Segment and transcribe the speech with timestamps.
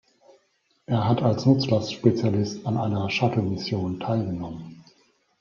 [0.87, 4.83] Er hat als Nutzlastspezialist an einer Shuttle-Mission teilgenommen.